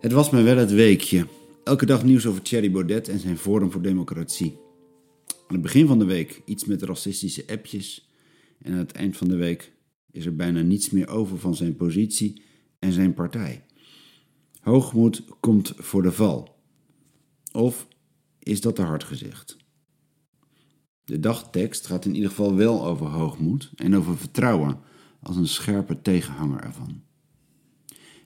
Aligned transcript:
Het 0.00 0.12
was 0.12 0.30
mij 0.30 0.42
wel 0.42 0.56
het 0.56 0.72
weekje. 0.72 1.26
Elke 1.64 1.86
dag 1.86 2.04
nieuws 2.04 2.26
over 2.26 2.42
Thierry 2.42 2.70
Baudet 2.70 3.08
en 3.08 3.18
zijn 3.18 3.38
Forum 3.38 3.70
voor 3.70 3.82
Democratie. 3.82 4.58
Aan 5.28 5.54
het 5.54 5.62
begin 5.62 5.86
van 5.86 5.98
de 5.98 6.04
week 6.04 6.42
iets 6.44 6.64
met 6.64 6.82
racistische 6.82 7.44
appjes. 7.46 8.10
En 8.58 8.72
aan 8.72 8.78
het 8.78 8.92
eind 8.92 9.16
van 9.16 9.28
de 9.28 9.36
week 9.36 9.72
is 10.10 10.26
er 10.26 10.36
bijna 10.36 10.60
niets 10.60 10.90
meer 10.90 11.08
over 11.08 11.38
van 11.38 11.54
zijn 11.54 11.76
positie 11.76 12.42
en 12.78 12.92
zijn 12.92 13.14
partij. 13.14 13.64
Hoogmoed 14.60 15.24
komt 15.40 15.72
voor 15.76 16.02
de 16.02 16.12
val. 16.12 16.56
Of 17.52 17.88
is 18.38 18.60
dat 18.60 18.74
te 18.74 18.82
hard 18.82 19.04
gezegd? 19.04 19.56
De 21.04 21.20
dagtekst 21.20 21.86
gaat 21.86 22.04
in 22.04 22.14
ieder 22.14 22.30
geval 22.30 22.54
wel 22.54 22.86
over 22.86 23.06
hoogmoed 23.06 23.70
en 23.74 23.96
over 23.96 24.16
vertrouwen 24.16 24.78
als 25.20 25.36
een 25.36 25.48
scherpe 25.48 26.02
tegenhanger 26.02 26.60
ervan. 26.60 27.02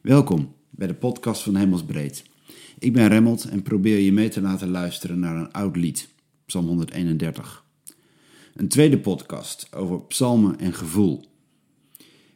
Welkom 0.03 0.55
bij 0.77 0.87
de 0.87 0.95
podcast 0.95 1.43
van 1.43 1.57
Hemelsbreed. 1.57 2.25
Ik 2.79 2.93
ben 2.93 3.09
Remmelt 3.09 3.45
en 3.45 3.63
probeer 3.63 3.99
je 3.99 4.13
mee 4.13 4.29
te 4.29 4.41
laten 4.41 4.69
luisteren 4.69 5.19
naar 5.19 5.37
een 5.37 5.53
oud 5.53 5.77
lied, 5.77 6.09
Psalm 6.47 6.67
131. 6.67 7.65
Een 8.55 8.69
tweede 8.69 8.99
podcast 8.99 9.75
over 9.75 10.01
psalmen 10.01 10.59
en 10.59 10.75
gevoel. 10.75 11.25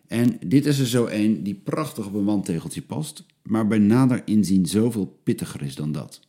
En 0.07 0.39
dit 0.47 0.67
is 0.67 0.79
er 0.79 0.87
zo 0.87 1.07
een 1.07 1.43
die 1.43 1.55
prachtig 1.55 2.07
op 2.07 2.15
een 2.15 2.25
wandtegeltje 2.25 2.83
past, 2.83 3.25
maar 3.43 3.67
bij 3.67 3.79
nader 3.79 4.23
inzien 4.25 4.67
zoveel 4.67 5.19
pittiger 5.23 5.63
is 5.63 5.75
dan 5.75 5.93
dat. 5.93 6.21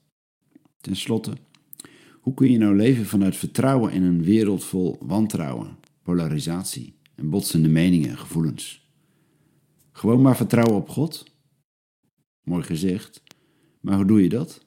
Ten 0.82 0.96
slotte, 0.96 1.34
hoe 2.20 2.34
kun 2.34 2.52
je 2.52 2.58
nou 2.58 2.76
leven 2.76 3.06
vanuit 3.06 3.36
vertrouwen 3.36 3.92
in 3.92 4.04
een 4.04 4.24
wereld 4.24 4.64
vol 4.64 4.98
wantrouwen, 5.00 5.78
polarisatie 6.04 6.94
en 7.16 7.30
botsende 7.30 7.70
meningen 7.70 8.10
en 8.10 8.18
gevoelens? 8.18 8.88
Gewoon 9.92 10.22
maar 10.22 10.38
vertrouwen 10.38 10.76
op 10.76 10.90
God? 10.90 11.38
Mooi 12.50 12.64
gezegd, 12.64 13.24
maar 13.80 13.96
hoe 13.96 14.06
doe 14.06 14.24
je 14.24 14.30
dat? 14.30 14.66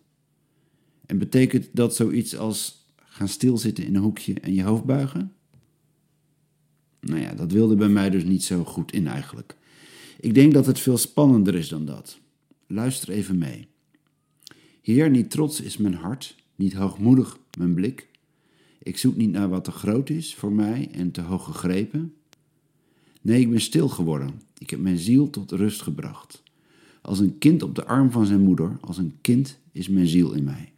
En 1.07 1.19
betekent 1.19 1.69
dat 1.73 1.95
zoiets 1.95 2.37
als 2.37 2.87
gaan 2.97 3.29
stilzitten 3.29 3.85
in 3.85 3.95
een 3.95 4.03
hoekje 4.03 4.41
en 4.41 4.55
je 4.55 4.63
hoofd 4.63 4.85
buigen? 4.85 5.33
Nou 7.01 7.21
ja, 7.21 7.35
dat 7.35 7.53
wilde 7.53 7.77
bij 7.77 7.89
mij 7.89 8.11
dus 8.11 8.25
niet 8.25 8.45
zo 8.45 8.65
goed 8.65 8.93
in 8.93 9.07
eigenlijk. 9.07 9.57
Ik 10.21 10.35
denk 10.35 10.53
dat 10.53 10.67
het 10.67 10.79
veel 10.79 10.97
spannender 10.97 11.55
is 11.55 11.69
dan 11.69 11.85
dat. 11.85 12.19
Luister 12.67 13.11
even 13.11 13.39
mee. 13.39 13.67
Heer, 14.83 15.11
niet 15.11 15.31
trots 15.31 15.61
is 15.61 15.77
mijn 15.77 15.95
hart, 15.95 16.37
niet 16.57 16.73
hoogmoedig 16.73 17.39
mijn 17.59 17.75
blik. 17.75 18.09
Ik 18.83 18.99
zoek 18.99 19.17
niet 19.17 19.31
naar 19.31 19.49
wat 19.49 19.65
te 19.65 19.71
groot 19.71 20.11
is 20.11 20.35
voor 20.35 20.53
mij 20.53 20.89
en 20.93 21.11
te 21.11 21.21
hoog 21.21 21.45
gegrepen. 21.45 22.15
Nee, 23.21 23.41
ik 23.41 23.51
ben 23.51 23.61
stil 23.61 23.89
geworden. 23.89 24.41
Ik 24.59 24.71
heb 24.71 24.81
mijn 24.81 24.99
ziel 24.99 25.31
tot 25.31 25.51
rust 25.51 25.83
gebracht. 25.83 26.43
Als 27.03 27.19
een 27.19 27.39
kind 27.39 27.63
op 27.63 27.75
de 27.75 27.85
arm 27.85 28.11
van 28.11 28.27
zijn 28.27 28.41
moeder, 28.41 28.77
als 28.81 28.99
een 28.99 29.19
kind 29.21 29.59
is 29.73 29.89
mijn 29.89 30.07
ziel 30.07 30.33
in 30.33 30.45
mij. 30.45 30.73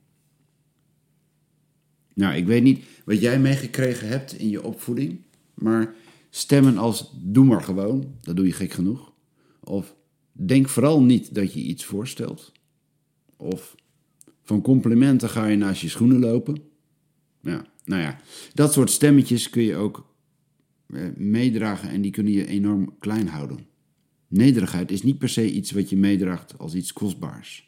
Nou, 2.14 2.34
ik 2.34 2.47
weet 2.47 2.62
niet 2.62 2.84
wat 3.05 3.20
jij 3.20 3.41
meegekregen 3.41 4.08
hebt 4.08 4.33
in 4.33 4.48
je 4.48 4.62
opvoeding, 4.62 5.20
maar 5.55 5.95
stemmen 6.30 6.78
als 6.78 7.12
doe 7.22 7.45
maar 7.45 7.62
gewoon, 7.62 8.14
dat 8.20 8.36
doe 8.36 8.47
je 8.47 8.52
gek 8.52 8.72
genoeg. 8.72 9.12
Of 9.61 9.95
denk 10.33 10.69
vooral 10.69 11.02
niet 11.02 11.34
dat 11.34 11.52
je 11.52 11.61
iets 11.61 11.84
voorstelt. 11.84 12.52
Of 13.36 13.75
van 14.42 14.62
complimenten 14.62 15.28
ga 15.28 15.47
je 15.47 15.56
naast 15.56 15.80
je 15.80 15.89
schoenen 15.89 16.19
lopen. 16.19 16.62
Ja, 17.41 17.67
nou 17.84 18.02
ja, 18.02 18.20
dat 18.55 18.72
soort 18.72 18.91
stemmetjes 18.91 19.50
kun 19.50 19.62
je 19.62 19.77
ook 19.77 20.14
eh, 20.86 21.02
meedragen 21.17 21.89
en 21.89 22.01
die 22.01 22.11
kunnen 22.11 22.33
je 22.33 22.46
enorm 22.46 22.98
klein 22.98 23.29
houden. 23.29 23.67
Nederigheid 24.34 24.90
is 24.90 25.02
niet 25.02 25.18
per 25.18 25.28
se 25.28 25.52
iets 25.52 25.70
wat 25.70 25.90
je 25.90 25.96
meedraagt 25.96 26.58
als 26.58 26.74
iets 26.74 26.92
kostbaars. 26.92 27.67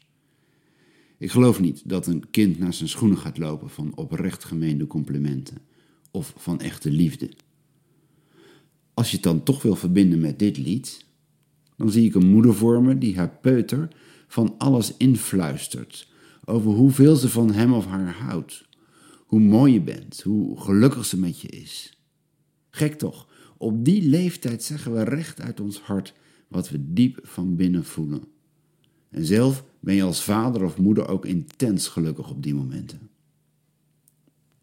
Ik 1.17 1.31
geloof 1.31 1.59
niet 1.59 1.89
dat 1.89 2.07
een 2.07 2.29
kind 2.29 2.59
naar 2.59 2.73
zijn 2.73 2.89
schoenen 2.89 3.17
gaat 3.17 3.37
lopen 3.37 3.69
van 3.69 3.95
oprecht 3.95 4.43
gemeende 4.43 4.87
complimenten 4.87 5.57
of 6.11 6.33
van 6.37 6.59
echte 6.59 6.91
liefde. 6.91 7.31
Als 8.93 9.09
je 9.09 9.15
het 9.15 9.23
dan 9.23 9.43
toch 9.43 9.61
wil 9.61 9.75
verbinden 9.75 10.19
met 10.19 10.39
dit 10.39 10.57
lied, 10.57 11.05
dan 11.77 11.91
zie 11.91 12.05
ik 12.05 12.15
een 12.15 12.29
moeder 12.29 12.53
voor 12.55 12.81
me 12.81 12.97
die 12.97 13.17
haar 13.17 13.37
peuter 13.41 13.87
van 14.27 14.55
alles 14.57 14.97
influistert 14.97 16.07
over 16.45 16.71
hoeveel 16.71 17.15
ze 17.15 17.29
van 17.29 17.51
hem 17.51 17.73
of 17.73 17.85
haar 17.85 18.13
houdt, 18.13 18.65
hoe 19.25 19.39
mooi 19.39 19.73
je 19.73 19.81
bent, 19.81 20.21
hoe 20.21 20.61
gelukkig 20.61 21.05
ze 21.05 21.19
met 21.19 21.41
je 21.41 21.47
is. 21.47 22.01
Gek 22.69 22.93
toch, 22.93 23.27
op 23.57 23.85
die 23.85 24.09
leeftijd 24.09 24.63
zeggen 24.63 24.93
we 24.93 25.03
recht 25.03 25.41
uit 25.41 25.59
ons 25.59 25.79
hart 25.79 26.13
wat 26.47 26.69
we 26.69 26.93
diep 26.93 27.19
van 27.23 27.55
binnen 27.55 27.85
voelen. 27.85 28.23
En 29.09 29.25
zelf 29.25 29.63
ben 29.79 29.95
je 29.95 30.03
als 30.03 30.23
vader 30.23 30.63
of 30.63 30.77
moeder 30.77 31.07
ook 31.07 31.25
intens 31.25 31.87
gelukkig 31.87 32.29
op 32.29 32.43
die 32.43 32.55
momenten. 32.55 33.09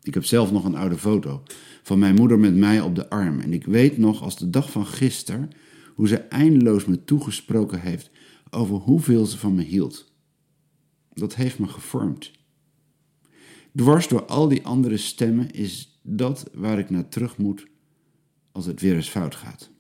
Ik 0.03 0.15
heb 0.15 0.25
zelf 0.25 0.53
nog 0.53 0.65
een 0.65 0.75
oude 0.75 0.99
foto 0.99 1.43
van 1.83 1.99
mijn 1.99 2.15
moeder 2.15 2.39
met 2.39 2.55
mij 2.55 2.81
op 2.81 2.95
de 2.95 3.11
arm. 3.11 3.41
En 3.41 3.53
ik 3.53 3.65
weet 3.65 3.99
nog 3.99 4.23
als 4.23 4.39
de 4.39 4.51
dag 4.51 4.71
van 4.71 4.87
gisteren 4.87 5.51
hoe 5.95 6.09
ze 6.09 6.17
eindeloos 6.17 6.85
me 6.85 7.05
toegesproken 7.05 7.81
heeft 7.81 8.11
over 8.51 8.77
hoeveel 8.77 9.27
ze 9.27 9.39
van 9.39 9.55
me 9.55 9.63
hield. 9.63 10.13
Dat 11.13 11.35
heeft 11.35 11.59
me 11.59 11.69
gevormd. 11.69 12.31
Dwars 13.75 14.09
door 14.09 14.25
al 14.25 14.49
die 14.49 14.67
andere 14.67 14.97
stemmen 14.97 15.51
is 15.51 15.99
dat 16.03 16.51
waar 16.55 16.79
ik 16.79 16.91
naar 16.91 17.09
terug 17.09 17.39
moet 17.39 17.67
als 18.53 18.67
het 18.67 18.81
weer 18.81 18.95
eens 18.95 19.09
fout 19.09 19.35
gaat 19.35 19.74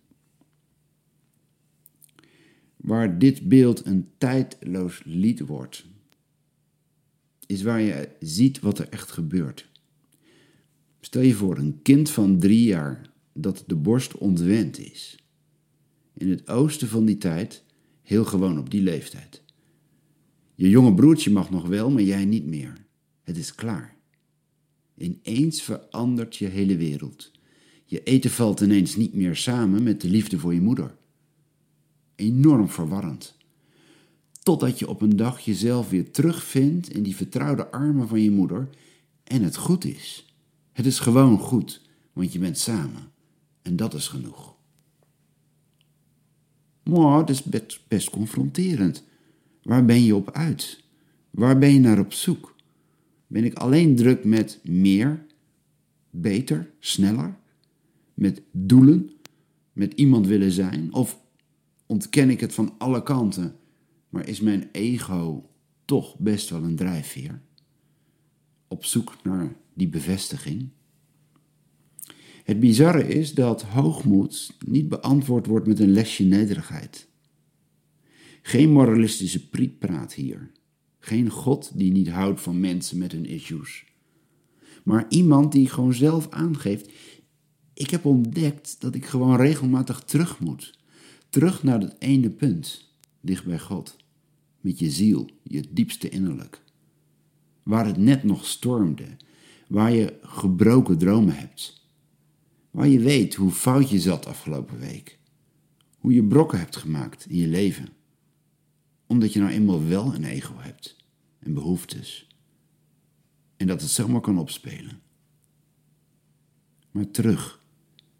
waar 2.84 3.18
dit 3.18 3.48
beeld 3.48 3.86
een 3.86 4.08
tijdloos 4.18 5.02
lied 5.04 5.40
wordt, 5.40 5.86
is 7.46 7.62
waar 7.62 7.80
je 7.80 8.08
ziet 8.20 8.60
wat 8.60 8.78
er 8.78 8.88
echt 8.88 9.10
gebeurt. 9.10 9.68
Stel 11.00 11.22
je 11.22 11.34
voor 11.34 11.58
een 11.58 11.82
kind 11.82 12.10
van 12.10 12.38
drie 12.38 12.64
jaar 12.64 13.10
dat 13.32 13.64
de 13.66 13.74
borst 13.74 14.18
ontwend 14.18 14.78
is. 14.78 15.18
In 16.14 16.30
het 16.30 16.48
oosten 16.48 16.88
van 16.88 17.04
die 17.04 17.18
tijd 17.18 17.64
heel 18.02 18.24
gewoon 18.24 18.58
op 18.58 18.70
die 18.70 18.82
leeftijd. 18.82 19.42
Je 20.54 20.68
jonge 20.68 20.94
broertje 20.94 21.30
mag 21.30 21.50
nog 21.50 21.66
wel, 21.66 21.90
maar 21.90 22.02
jij 22.02 22.24
niet 22.24 22.46
meer. 22.46 22.72
Het 23.22 23.36
is 23.36 23.54
klaar. 23.54 23.96
Ineens 24.96 25.62
verandert 25.62 26.36
je 26.36 26.46
hele 26.46 26.76
wereld. 26.76 27.30
Je 27.84 28.02
eten 28.02 28.30
valt 28.30 28.60
ineens 28.60 28.96
niet 28.96 29.14
meer 29.14 29.36
samen 29.36 29.82
met 29.82 30.00
de 30.00 30.08
liefde 30.08 30.38
voor 30.38 30.54
je 30.54 30.60
moeder 30.60 30.96
enorm 32.16 32.68
verwarrend. 32.68 33.36
Totdat 34.42 34.78
je 34.78 34.88
op 34.88 35.00
een 35.00 35.16
dag 35.16 35.40
jezelf 35.40 35.90
weer 35.90 36.10
terugvindt 36.10 36.88
in 36.88 37.02
die 37.02 37.16
vertrouwde 37.16 37.70
armen 37.70 38.08
van 38.08 38.20
je 38.20 38.30
moeder 38.30 38.68
en 39.24 39.42
het 39.42 39.56
goed 39.56 39.84
is. 39.84 40.34
Het 40.72 40.86
is 40.86 40.98
gewoon 40.98 41.38
goed, 41.38 41.82
want 42.12 42.32
je 42.32 42.38
bent 42.38 42.58
samen. 42.58 43.12
En 43.62 43.76
dat 43.76 43.94
is 43.94 44.08
genoeg. 44.08 44.54
Maar 46.82 47.18
het 47.18 47.30
is 47.30 47.42
best, 47.42 47.80
best 47.88 48.10
confronterend. 48.10 49.04
Waar 49.62 49.84
ben 49.84 50.02
je 50.02 50.14
op 50.14 50.30
uit? 50.30 50.84
Waar 51.30 51.58
ben 51.58 51.72
je 51.72 51.80
naar 51.80 51.98
op 51.98 52.12
zoek? 52.12 52.54
Ben 53.26 53.44
ik 53.44 53.54
alleen 53.54 53.96
druk 53.96 54.24
met 54.24 54.60
meer, 54.62 55.26
beter, 56.10 56.70
sneller? 56.78 57.36
Met 58.14 58.42
doelen? 58.52 59.10
Met 59.72 59.92
iemand 59.92 60.26
willen 60.26 60.52
zijn? 60.52 60.92
Of 60.92 61.20
ontken 61.86 62.30
ik 62.30 62.40
het 62.40 62.54
van 62.54 62.74
alle 62.78 63.02
kanten, 63.02 63.56
maar 64.08 64.28
is 64.28 64.40
mijn 64.40 64.68
ego 64.72 65.50
toch 65.84 66.18
best 66.18 66.50
wel 66.50 66.62
een 66.62 66.76
drijfveer? 66.76 67.42
Op 68.68 68.84
zoek 68.84 69.16
naar 69.22 69.56
die 69.74 69.88
bevestiging? 69.88 70.68
Het 72.44 72.60
bizarre 72.60 73.08
is 73.08 73.34
dat 73.34 73.62
hoogmoed 73.62 74.56
niet 74.66 74.88
beantwoord 74.88 75.46
wordt 75.46 75.66
met 75.66 75.80
een 75.80 75.92
lesje 75.92 76.24
nederigheid. 76.24 77.08
Geen 78.42 78.70
moralistische 78.70 79.48
prietpraat 79.48 80.14
hier. 80.14 80.50
Geen 80.98 81.30
God 81.30 81.78
die 81.78 81.92
niet 81.92 82.08
houdt 82.08 82.40
van 82.40 82.60
mensen 82.60 82.98
met 82.98 83.12
hun 83.12 83.26
issues. 83.26 83.84
Maar 84.84 85.06
iemand 85.08 85.52
die 85.52 85.68
gewoon 85.68 85.94
zelf 85.94 86.30
aangeeft: 86.30 86.90
Ik 87.74 87.90
heb 87.90 88.04
ontdekt 88.04 88.76
dat 88.80 88.94
ik 88.94 89.06
gewoon 89.06 89.36
regelmatig 89.36 90.00
terug 90.00 90.40
moet 90.40 90.78
Terug 91.34 91.62
naar 91.62 91.80
dat 91.80 91.96
ene 91.98 92.30
punt, 92.30 92.90
dicht 93.20 93.44
bij 93.44 93.58
God, 93.58 93.96
met 94.60 94.78
je 94.78 94.90
ziel, 94.90 95.30
je 95.42 95.64
diepste 95.70 96.08
innerlijk. 96.08 96.62
Waar 97.62 97.86
het 97.86 97.96
net 97.96 98.24
nog 98.24 98.46
stormde, 98.46 99.16
waar 99.68 99.92
je 99.92 100.18
gebroken 100.22 100.98
dromen 100.98 101.36
hebt. 101.36 101.86
Waar 102.70 102.88
je 102.88 102.98
weet 102.98 103.34
hoe 103.34 103.50
fout 103.50 103.90
je 103.90 104.00
zat 104.00 104.26
afgelopen 104.26 104.78
week. 104.78 105.18
Hoe 105.98 106.12
je 106.12 106.24
brokken 106.24 106.58
hebt 106.58 106.76
gemaakt 106.76 107.26
in 107.26 107.36
je 107.36 107.48
leven. 107.48 107.88
Omdat 109.06 109.32
je 109.32 109.40
nou 109.40 109.52
eenmaal 109.52 109.86
wel 109.86 110.14
een 110.14 110.24
ego 110.24 110.54
hebt 110.56 110.96
en 111.38 111.54
behoeftes. 111.54 112.28
En 113.56 113.66
dat 113.66 113.80
het 113.80 113.90
zomaar 113.90 114.20
kan 114.20 114.38
opspelen. 114.38 115.00
Maar 116.90 117.10
terug, 117.10 117.60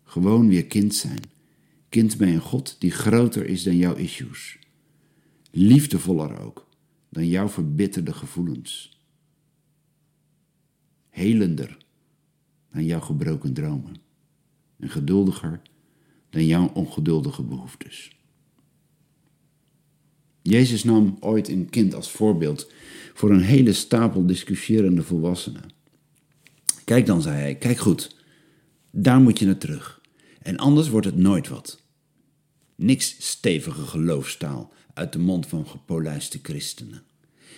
gewoon 0.02 0.48
weer 0.48 0.66
kind 0.66 0.94
zijn 0.94 1.32
kind 1.94 2.16
bij 2.16 2.34
een 2.34 2.40
God 2.40 2.76
die 2.78 2.90
groter 2.90 3.46
is 3.46 3.62
dan 3.62 3.76
jouw 3.76 3.94
issues. 3.94 4.58
Liefdevoller 5.50 6.40
ook, 6.40 6.68
dan 7.08 7.28
jouw 7.28 7.48
verbitterde 7.48 8.12
gevoelens. 8.12 9.00
Helender 11.08 11.76
dan 12.72 12.84
jouw 12.84 13.00
gebroken 13.00 13.52
dromen. 13.52 13.96
En 14.78 14.90
geduldiger 14.90 15.60
dan 16.30 16.46
jouw 16.46 16.70
ongeduldige 16.72 17.42
behoeftes. 17.42 18.16
Jezus 20.42 20.84
nam 20.84 21.16
ooit 21.20 21.48
een 21.48 21.70
kind 21.70 21.94
als 21.94 22.10
voorbeeld 22.10 22.72
voor 23.12 23.30
een 23.30 23.42
hele 23.42 23.72
stapel 23.72 24.26
discussierende 24.26 25.02
volwassenen. 25.02 25.70
Kijk 26.84 27.06
dan, 27.06 27.22
zei 27.22 27.36
hij, 27.36 27.54
kijk 27.54 27.78
goed, 27.78 28.16
daar 28.90 29.20
moet 29.20 29.38
je 29.38 29.46
naar 29.46 29.58
terug. 29.58 30.00
En 30.42 30.56
anders 30.56 30.88
wordt 30.88 31.06
het 31.06 31.16
nooit 31.16 31.48
wat. 31.48 31.82
Niks 32.76 33.16
stevige 33.18 33.86
geloofstaal 33.86 34.72
uit 34.94 35.12
de 35.12 35.18
mond 35.18 35.46
van 35.46 35.66
gepolijste 35.66 36.38
christenen. 36.42 37.02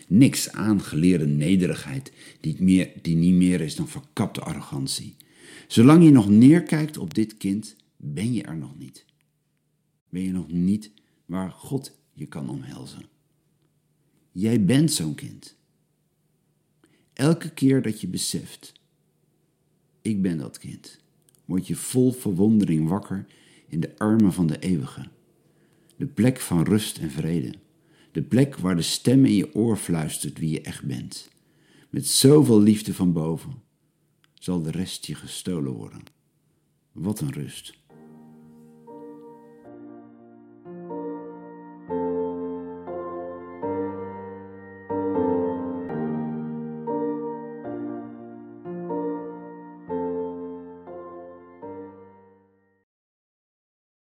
Niks 0.09 0.51
aangeleerde 0.53 1.27
nederigheid 1.27 2.13
die, 2.41 2.63
meer, 2.63 2.93
die 3.03 3.17
niet 3.17 3.35
meer 3.35 3.61
is 3.61 3.77
dan 3.77 3.89
verkapte 3.89 4.41
arrogantie. 4.41 5.17
Zolang 5.69 6.05
je 6.05 6.11
nog 6.11 6.29
neerkijkt 6.29 6.99
op 6.99 7.15
dit 7.15 7.37
kind, 7.37 7.77
ben 7.97 8.33
je 8.33 8.43
er 8.43 8.57
nog 8.57 8.79
niet. 8.79 9.05
Ben 10.09 10.23
je 10.23 10.33
nog 10.33 10.49
niet 10.49 10.91
waar 11.25 11.51
God 11.51 11.99
je 12.13 12.27
kan 12.27 12.49
omhelzen. 12.49 13.03
Jij 14.33 14.65
bent 14.65 14.93
zo'n 14.93 15.15
kind. 15.15 15.57
Elke 17.13 17.51
keer 17.51 17.83
dat 17.83 18.01
je 18.01 18.09
beseft, 18.09 18.73
ik 20.03 20.23
ben 20.23 20.39
dat 20.39 20.59
kind, 20.59 20.99
word 21.45 21.67
je 21.67 21.77
vol 21.77 22.13
verwondering 22.13 22.89
wakker 22.89 23.27
in 23.69 23.81
de 23.81 23.99
armen 23.99 24.33
van 24.33 24.47
de 24.47 24.59
eeuwige. 24.59 25.09
De 25.97 26.07
plek 26.07 26.41
van 26.41 26.63
rust 26.63 26.99
en 26.99 27.11
vrede. 27.11 27.55
De 28.13 28.23
plek 28.23 28.57
waar 28.57 28.77
de 28.77 28.83
stem 28.83 29.25
in 29.25 29.35
je 29.35 29.55
oor 29.55 29.77
fluistert 29.77 30.39
wie 30.39 30.51
je 30.51 30.61
echt 30.61 30.85
bent. 30.85 31.31
Met 31.91 32.07
zoveel 32.07 32.61
liefde 32.61 32.95
van 32.95 33.13
boven 33.13 33.63
zal 34.35 34.63
de 34.63 34.71
rest 34.71 35.07
je 35.07 35.15
gestolen 35.15 35.73
worden. 35.73 36.03
Wat 36.93 37.21
een 37.21 37.33
rust. 37.33 37.75